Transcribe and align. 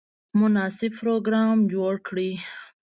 مناسب 0.39 0.91
پروګرام 1.01 1.57
جوړ 1.73 1.93
کړي. 2.07 2.31